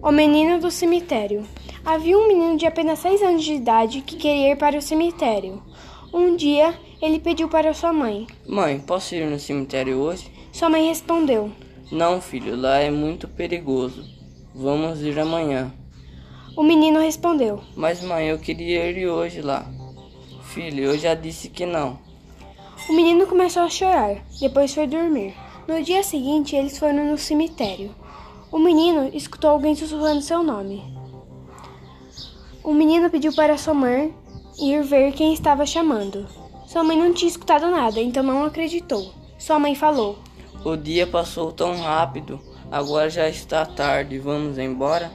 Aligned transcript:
O 0.00 0.12
menino 0.12 0.60
do 0.60 0.70
cemitério. 0.70 1.44
Havia 1.84 2.16
um 2.16 2.28
menino 2.28 2.56
de 2.56 2.66
apenas 2.66 3.00
seis 3.00 3.20
anos 3.20 3.42
de 3.42 3.54
idade 3.54 4.00
que 4.00 4.16
queria 4.16 4.52
ir 4.52 4.56
para 4.56 4.78
o 4.78 4.82
cemitério. 4.82 5.60
Um 6.14 6.36
dia, 6.36 6.72
ele 7.02 7.18
pediu 7.18 7.48
para 7.48 7.74
sua 7.74 7.92
mãe. 7.92 8.26
Mãe, 8.46 8.78
posso 8.78 9.16
ir 9.16 9.26
no 9.26 9.40
cemitério 9.40 9.98
hoje? 9.98 10.30
Sua 10.52 10.70
mãe 10.70 10.88
respondeu: 10.88 11.50
Não, 11.90 12.20
filho, 12.20 12.54
lá 12.54 12.78
é 12.78 12.90
muito 12.90 13.26
perigoso. 13.26 14.04
Vamos 14.54 15.02
ir 15.02 15.18
amanhã. 15.18 15.72
O 16.56 16.62
menino 16.62 17.00
respondeu: 17.00 17.60
Mas, 17.74 18.00
mãe, 18.00 18.28
eu 18.28 18.38
queria 18.38 18.88
ir 18.88 19.08
hoje 19.08 19.42
lá. 19.42 19.66
Filho, 20.44 20.84
eu 20.84 20.98
já 20.98 21.14
disse 21.14 21.48
que 21.48 21.66
não. 21.66 21.98
O 22.88 22.92
menino 22.92 23.26
começou 23.26 23.62
a 23.62 23.68
chorar, 23.68 24.24
depois 24.40 24.72
foi 24.72 24.86
dormir. 24.86 25.34
No 25.66 25.82
dia 25.82 26.04
seguinte, 26.04 26.54
eles 26.54 26.78
foram 26.78 27.10
no 27.10 27.18
cemitério. 27.18 27.90
O 28.50 28.58
menino 28.58 29.10
escutou 29.12 29.50
alguém 29.50 29.74
sussurrando 29.74 30.22
seu 30.22 30.42
nome. 30.42 30.82
O 32.64 32.72
menino 32.72 33.10
pediu 33.10 33.34
para 33.34 33.58
sua 33.58 33.74
mãe 33.74 34.14
ir 34.58 34.82
ver 34.82 35.12
quem 35.12 35.34
estava 35.34 35.66
chamando. 35.66 36.26
Sua 36.66 36.82
mãe 36.82 36.96
não 36.96 37.12
tinha 37.12 37.28
escutado 37.28 37.70
nada, 37.70 38.00
então 38.00 38.22
não 38.22 38.44
acreditou. 38.44 39.12
Sua 39.38 39.58
mãe 39.58 39.74
falou: 39.74 40.18
O 40.64 40.76
dia 40.76 41.06
passou 41.06 41.52
tão 41.52 41.78
rápido, 41.78 42.40
agora 42.70 43.10
já 43.10 43.28
está 43.28 43.66
tarde, 43.66 44.18
vamos 44.18 44.56
embora? 44.56 45.12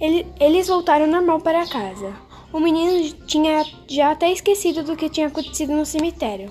Ele, 0.00 0.26
eles 0.40 0.66
voltaram 0.68 1.06
normal 1.06 1.40
para 1.40 1.66
casa. 1.66 2.14
O 2.52 2.58
menino 2.58 3.12
tinha 3.26 3.64
já 3.88 4.12
até 4.12 4.30
esquecido 4.32 4.82
do 4.82 4.96
que 4.96 5.10
tinha 5.10 5.26
acontecido 5.26 5.72
no 5.72 5.84
cemitério. 5.84 6.50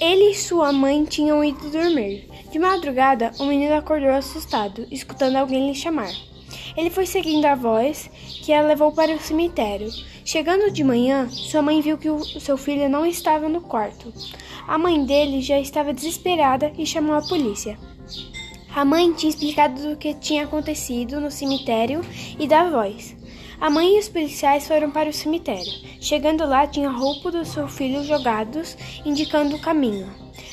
Ele 0.00 0.30
e 0.30 0.34
sua 0.34 0.72
mãe 0.72 1.04
tinham 1.04 1.42
ido 1.42 1.70
dormir. 1.70 2.28
De 2.52 2.58
madrugada, 2.58 3.32
o 3.38 3.44
menino 3.44 3.74
acordou 3.74 4.10
assustado, 4.10 4.86
escutando 4.90 5.36
alguém 5.36 5.66
lhe 5.66 5.74
chamar. 5.74 6.12
Ele 6.76 6.90
foi 6.90 7.06
seguindo 7.06 7.44
a 7.46 7.54
voz 7.54 8.08
que 8.42 8.52
a 8.52 8.62
levou 8.62 8.92
para 8.92 9.12
o 9.12 9.18
cemitério. 9.18 9.90
Chegando 10.24 10.70
de 10.70 10.84
manhã, 10.84 11.28
sua 11.28 11.62
mãe 11.62 11.80
viu 11.80 11.98
que 11.98 12.08
o 12.08 12.22
seu 12.22 12.56
filho 12.56 12.88
não 12.88 13.04
estava 13.04 13.48
no 13.48 13.60
quarto. 13.60 14.12
A 14.66 14.78
mãe 14.78 15.04
dele 15.04 15.40
já 15.40 15.58
estava 15.58 15.92
desesperada 15.92 16.72
e 16.78 16.86
chamou 16.86 17.16
a 17.16 17.22
polícia. 17.22 17.78
A 18.74 18.84
mãe 18.84 19.12
tinha 19.12 19.30
explicado 19.30 19.92
o 19.92 19.96
que 19.96 20.14
tinha 20.14 20.44
acontecido 20.44 21.20
no 21.20 21.30
cemitério 21.30 22.00
e 22.38 22.46
da 22.46 22.70
voz. 22.70 23.17
A 23.60 23.68
mãe 23.68 23.96
e 23.96 23.98
os 23.98 24.08
policiais 24.08 24.68
foram 24.68 24.88
para 24.88 25.10
o 25.10 25.12
cemitério. 25.12 25.72
Chegando 26.00 26.46
lá, 26.46 26.64
tinha 26.64 26.88
a 26.88 26.92
roupa 26.92 27.32
do 27.32 27.44
seu 27.44 27.66
filho 27.66 28.04
jogados, 28.04 28.76
indicando 29.04 29.56
o 29.56 29.60
caminho. 29.60 30.08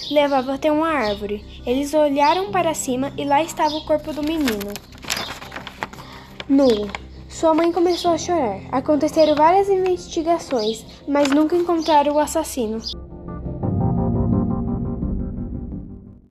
Levava 0.10 0.56
até 0.56 0.72
uma 0.72 0.88
árvore. 0.88 1.46
Eles 1.68 1.94
olharam 1.94 2.52
para 2.52 2.74
cima 2.74 3.14
e 3.16 3.24
lá 3.24 3.44
estava 3.44 3.76
o 3.76 3.86
corpo 3.86 4.12
do 4.12 4.24
menino. 4.24 4.74
Nu. 6.50 6.90
Sua 7.30 7.54
mãe 7.54 7.72
começou 7.72 8.12
a 8.12 8.18
chorar. 8.18 8.62
Aconteceram 8.72 9.36
várias 9.36 9.70
investigações, 9.70 10.84
mas 11.08 11.30
nunca 11.30 11.56
encontraram 11.56 12.14
o 12.14 12.20
assassino. 12.20 12.80